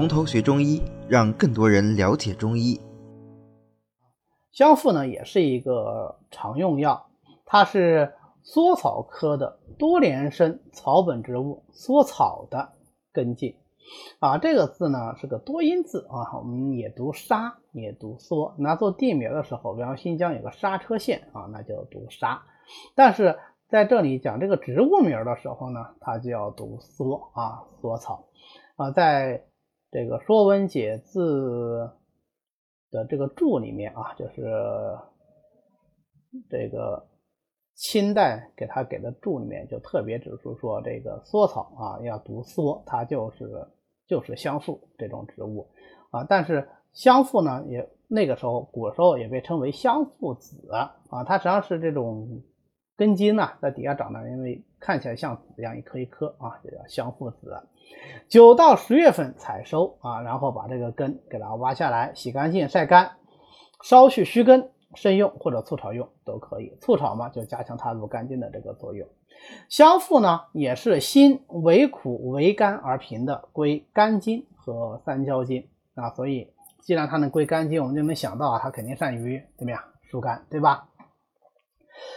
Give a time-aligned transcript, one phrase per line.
[0.00, 2.80] 从头学中医，让更多人了解中医。
[4.50, 7.10] 香附呢，也是一个常用药，
[7.44, 12.72] 它是缩草科的多年生草本植物缩草的
[13.12, 13.54] 根茎。
[14.20, 18.54] 啊，这个字呢是个多音字啊，我们也读沙，也读缩。
[18.56, 22.40] 拿做地名的时候，比方新疆有个刹车县啊，那就读沙。
[22.94, 28.24] 但是在这里讲这个植物名的时候呢，它就要读缩啊，缩草
[28.76, 29.44] 啊，在
[29.90, 31.90] 这个《说文解字》
[32.92, 34.42] 的这个注里面啊，就是
[36.48, 37.08] 这个
[37.74, 43.68] 清代给他给的注里面就特别指出说，这个缩草啊要读缩，它就是
[44.06, 45.68] 就是香附这种植物
[46.10, 46.24] 啊。
[46.28, 50.72] 但是香附呢，也那个时候古时候也被称为香附子
[51.08, 52.42] 啊，它实际上是这种。
[53.00, 57.62] 根茎呢，在底下长的，因为看起来像籽一样，一颗一颗啊，就叫香附子。
[58.28, 63.12] 九到十月份采收啊，然后把这个根给它挖下来，洗干净，晒干，
[63.82, 66.76] 稍去须根，慎用或者醋炒用都可以。
[66.82, 69.08] 醋炒嘛，就加强它入肝经的这个作用。
[69.70, 76.10] 香附呢，也是辛为苦为甘而平的，归肝经和三焦经啊。
[76.10, 76.52] 所以，
[76.82, 80.89] 既然它能归肝经，我们就能想到啊，它肯定善于怎么样疏肝，对吧？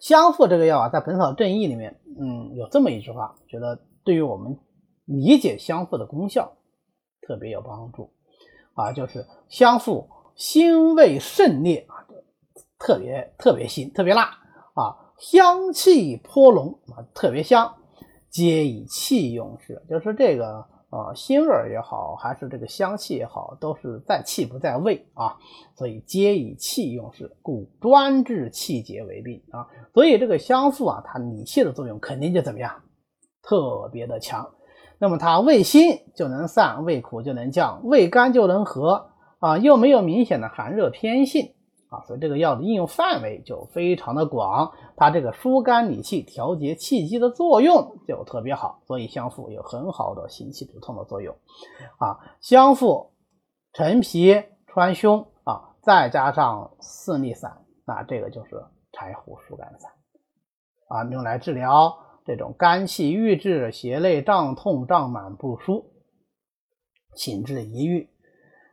[0.00, 4.58] 香附这个药啊，在《本草正义》里面，嗯，有这么一句话，觉得对于我们
[5.04, 6.56] 理解香附的功效
[7.22, 8.10] 特别有帮助
[8.74, 12.06] 啊，就是香附辛味甚烈啊，
[12.78, 14.38] 特别特别辛，特别辣
[14.74, 17.74] 啊，香气颇浓啊，特别香，
[18.30, 20.66] 皆以气用事，就是这个。
[20.94, 25.36] 啊，腥味也好，还是这个香气也好，都是在气不在味啊，
[25.74, 29.66] 所以皆以气用事，故专治气结为病啊。
[29.92, 32.82] 所以这个香附啊，它理气的作用肯定就怎么样，
[33.42, 34.54] 特别的强。
[35.00, 41.53] 那么它味辛就能散，味苦就能降，味甘就能和啊，又没有明显的寒热偏性。
[41.94, 51.36] 啊，所以这个药的应用范围就非常的广，它这个疏肝理气、调节气机的作用就特别好，所以香附有很好的行气止痛的作用。
[51.98, 53.12] 啊，香附
[53.72, 59.92] 陈皮川芎啊，再加上四逆散，那这个就是柴胡疏肝散
[60.88, 65.92] 啊，用来治疗这种肝气郁滞、胁肋胀痛、胀满不舒、
[67.14, 68.10] 寝治疑郁。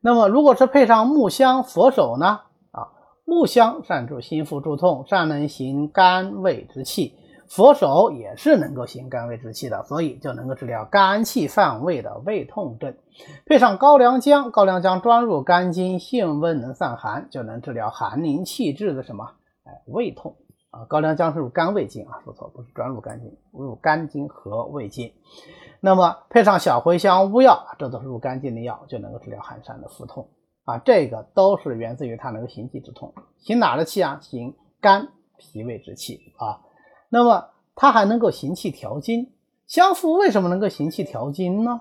[0.00, 2.42] 那么如果是配上木香、佛手呢？
[3.28, 7.12] 木香善助心腹助痛，善能行肝胃之气；
[7.46, 12.96] 佛手也是能够行肝胃之气的，所以就能够治疗肝气犯胃的胃痛症。
[13.44, 19.32] 配上高良姜，高良姜专入肝经，性温能散寒，就能治疗寒凝气滞的什么？
[19.64, 20.36] 哎，胃痛
[20.70, 20.86] 啊！
[20.86, 25.12] 高良姜是入肝胃经啊，说错，不是专入肝经，入肝经和胃经。
[25.80, 30.26] 那么配上小茴香、乌药，这都是入肝经的药，就能够治疗寒疝的腹痛。
[30.68, 34.18] 啊，这个都是源自于它能够行气止痛，行哪的气啊？
[34.20, 35.08] 行肝
[35.38, 36.60] 脾胃之气啊。
[37.08, 39.32] 那么它还能够行气调经。
[39.66, 41.80] 香附为什么能够行气调经呢？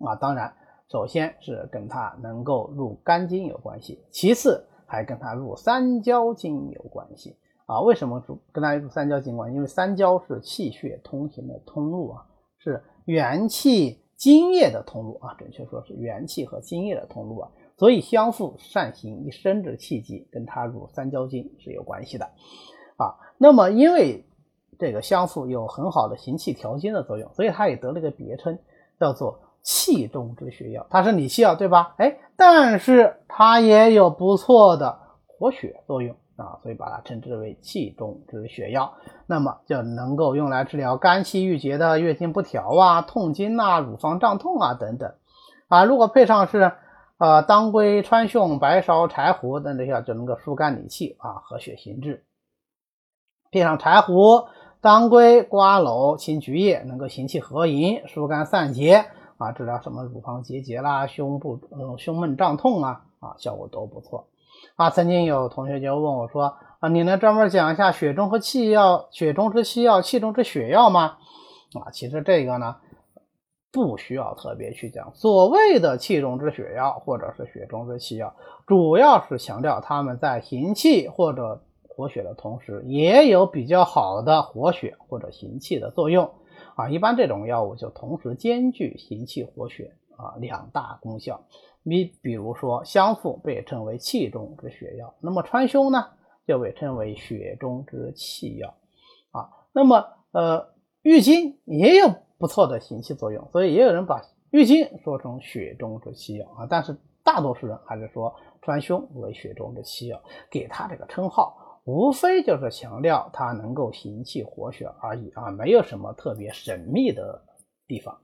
[0.00, 0.54] 啊，当然，
[0.90, 7.34] 首先是跟它能够入肝经有关系，其次还跟它入三焦经有关系
[7.64, 7.80] 啊。
[7.80, 9.56] 为什么入跟它入三焦经关系？
[9.56, 12.26] 因为三焦是气血通行的通路啊，
[12.58, 17.50] 是元气津液的通路啊，准确说是元气和津液的通路啊。
[17.78, 22.24] 所以香附善行一身之气机，跟它入三焦经是有关系的
[22.96, 23.20] 啊。
[23.36, 24.24] 那么因为
[24.78, 28.58] 这个香附有很好的行气调经的作用，所以它也得了个别称，
[28.98, 30.86] 叫做气中之血药。
[30.88, 31.94] 它是理气药，对吧？
[31.98, 38.94] 哎，但是它也有不错的活血作用啊，所以把它称之为气中之血药。
[39.26, 45.12] 那么就能够用来治疗肝气郁结的月经不调啊、痛经啊、乳房胀痛啊等等
[45.68, 45.84] 啊。
[45.84, 46.72] 如果配上是。
[47.18, 52.24] 啊，当归、川芎、白芍、柴胡等这些就能够疏肝理气啊，和血行滞。
[53.50, 54.48] 配上柴胡、
[54.82, 59.06] 当归、瓜蒌、青菊叶，能够行气和营、疏肝散结
[59.38, 64.28] 啊，治疗什么乳房结节啦、胸部嗯胸闷胀痛啊啊，效果都不错
[64.74, 64.90] 啊。
[64.90, 71.16] 曾经有同学就问我说啊，你能专门讲一下血中和气药、血中之气药、气中之血药吗？
[71.80, 72.76] 啊，其实这个呢。
[73.76, 78.34] 不需要特别去讲所谓的气中之血药或者是血中之气药，
[78.66, 86.30] 主要是强调他们在行气或者活血的同时，也有比较好的活血或者行气的作用
[86.74, 86.88] 啊。
[86.88, 91.44] 一般这种药物就同时兼具行气活血啊两大功效。
[91.82, 96.06] 你比如说香附被称为气中之血药，那么川芎呢
[96.46, 98.72] 就被称为血中之气药
[99.32, 99.50] 啊。
[99.74, 100.70] 那么呃，
[101.02, 102.25] 郁金也有。
[102.38, 117.44] 不错的行气作用，所以也有人把郁金说成血中之七药啊，但是大多数人还是说川芎为血中之七药，给他这个称号，无非就是强调它能够行气活血而已啊，没有什么特别神秘的
[117.86, 118.18] 地方。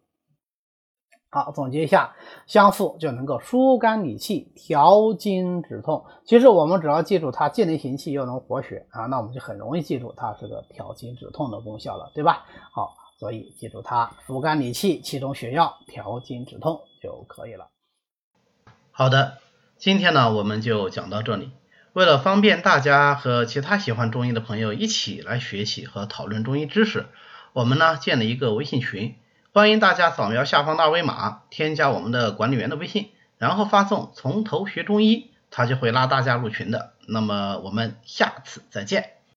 [1.30, 2.14] 好，总结一下，
[2.46, 6.04] 香附就能够疏肝理气、调经止痛。
[6.26, 12.44] 其实我们只要记住它既能行气又能活血啊，那我们就很容易记住它是个调经止痛的功效了，对吧？
[12.74, 17.68] 好，所以记住它疏肝理气、气中血药、调经止痛就可以了。
[18.90, 19.38] 好的，
[19.78, 21.52] 今天呢我们就讲到这里。
[21.92, 27.06] 为了方便大家和其他喜欢中医的朋友一起来学习和讨论中医知识，
[27.52, 29.14] 我们呢建了一个微信群。
[29.54, 36.94] 欢迎大家扫描下方的二维码，添加我们的管理员的微信，然后发送“从头学中医”，他就会拉大家入群的。
[37.06, 39.21] 那么我们下次再见。